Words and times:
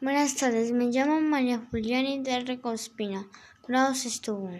Buenas 0.00 0.36
tardes, 0.36 0.70
me 0.70 0.92
llamo 0.92 1.20
María 1.20 1.60
Juliani 1.72 2.22
de 2.22 2.38
Recospina, 2.38 3.26
grado 3.66 3.96
sexto 3.96 4.36
1. 4.36 4.56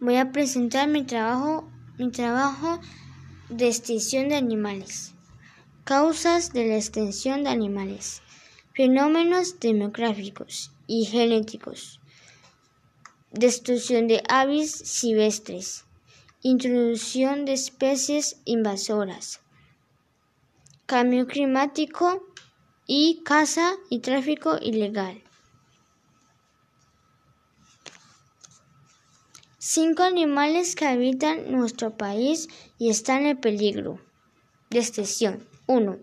Voy 0.00 0.16
a 0.16 0.32
presentar 0.32 0.88
mi 0.88 1.04
trabajo, 1.04 1.70
mi 1.98 2.10
trabajo 2.10 2.80
de 3.50 3.66
extinción 3.66 4.30
de 4.30 4.36
animales. 4.36 5.12
Causas 5.84 6.54
de 6.54 6.66
la 6.66 6.76
extinción 6.76 7.44
de 7.44 7.50
animales. 7.50 8.22
Fenómenos 8.72 9.60
demográficos 9.60 10.72
y 10.86 11.04
genéticos. 11.04 12.00
Destrucción 13.32 14.08
de 14.08 14.22
aves 14.30 14.70
silvestres. 14.70 15.84
Introducción 16.40 17.44
de 17.44 17.52
especies 17.52 18.40
invasoras. 18.46 19.42
Cambio 20.86 21.26
climático 21.26 22.22
y 22.86 23.22
caza 23.24 23.72
y 23.90 24.00
tráfico 24.00 24.58
ilegal. 24.60 25.22
Cinco 29.58 30.04
animales 30.04 30.76
que 30.76 30.86
habitan 30.86 31.50
nuestro 31.50 31.96
país 31.96 32.48
y 32.78 32.88
están 32.90 33.26
en 33.26 33.40
peligro 33.40 33.98
de 34.70 34.78
extinción. 34.78 35.46
1. 35.66 35.98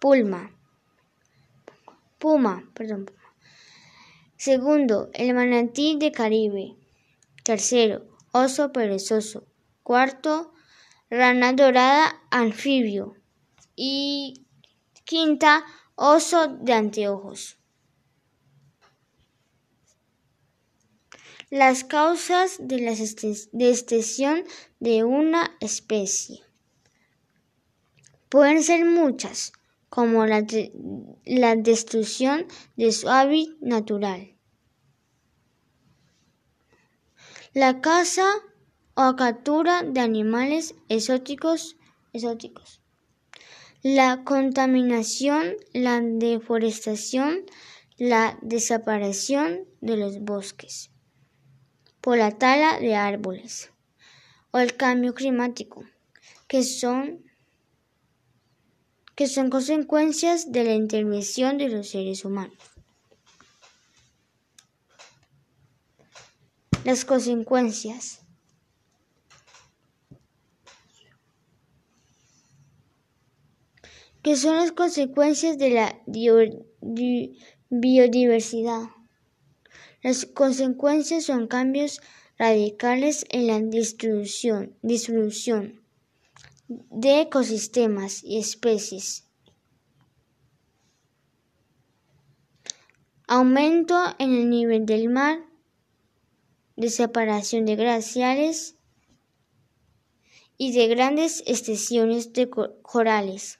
Pulma. 0.00 0.50
Puma, 2.18 2.68
perdón. 2.74 3.10
Segundo, 4.36 5.10
el 5.14 5.32
manatí 5.34 5.96
de 5.98 6.10
Caribe. 6.10 6.74
Tercero, 7.44 8.04
oso 8.32 8.72
perezoso. 8.72 9.46
Cuarto, 9.82 10.52
rana 11.08 11.52
dorada 11.52 12.20
anfibio. 12.30 13.14
Y 13.76 14.46
quinta, 15.04 15.64
Oso 15.96 16.48
de 16.48 16.72
anteojos. 16.72 17.56
Las 21.50 21.84
causas 21.84 22.56
de 22.58 22.80
la 22.80 22.90
extinción 22.90 24.42
de 24.80 25.04
una 25.04 25.56
especie. 25.60 26.42
Pueden 28.28 28.64
ser 28.64 28.84
muchas, 28.84 29.52
como 29.88 30.26
la, 30.26 30.42
destrucción 30.42 32.48
de 32.76 32.90
su 32.90 33.08
hábitat 33.08 33.56
natural, 33.60 34.36
la 37.52 37.80
caza 37.80 38.26
o 38.94 39.14
captura 39.14 39.84
de 39.84 40.00
animales 40.00 40.74
exóticos 40.88 41.76
la 43.84 44.24
contaminación, 44.24 45.56
la 45.74 46.00
deforestación, 46.00 47.44
la 47.98 48.38
desaparición 48.40 49.66
de 49.82 49.98
los 49.98 50.20
bosques 50.20 50.90
por 52.00 52.16
la 52.16 52.30
tala 52.30 52.80
de 52.80 52.96
árboles 52.96 53.70
o 54.52 54.58
el 54.58 54.74
cambio 54.74 55.12
climático, 55.12 55.84
que 56.48 56.62
son, 56.62 57.26
que 59.14 59.26
son 59.26 59.50
consecuencias 59.50 60.50
de 60.50 60.64
la 60.64 60.72
intervención 60.72 61.58
de 61.58 61.68
los 61.68 61.90
seres 61.90 62.24
humanos. 62.24 62.56
Las 66.84 67.04
consecuencias 67.04 68.23
que 74.24 74.34
son 74.36 74.56
las 74.56 74.72
consecuencias 74.72 75.58
de 75.58 75.68
la 75.68 76.02
biodiversidad. 77.68 78.88
Las 80.02 80.24
consecuencias 80.24 81.24
son 81.24 81.46
cambios 81.46 82.00
radicales 82.38 83.26
en 83.28 83.48
la 83.48 83.60
distribución, 83.60 84.78
de 86.68 87.20
ecosistemas 87.20 88.24
y 88.24 88.38
especies. 88.38 89.28
Aumento 93.26 93.94
en 94.18 94.32
el 94.32 94.48
nivel 94.48 94.86
del 94.86 95.10
mar, 95.10 95.44
desaparición 96.76 97.66
de 97.66 97.76
glaciares 97.76 98.76
y 100.56 100.72
de 100.72 100.88
grandes 100.88 101.42
extensiones 101.46 102.32
de 102.32 102.48
corales. 102.48 103.58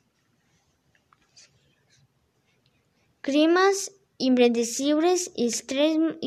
Climas 3.25 3.91
impredecibles 4.19 5.33
y 5.35 5.47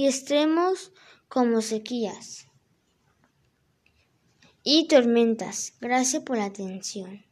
extremos 0.07 0.91
como 1.27 1.61
sequías 1.61 2.47
y 4.63 4.87
tormentas. 4.87 5.73
Gracias 5.79 6.23
por 6.23 6.39
la 6.39 6.45
atención. 6.45 7.26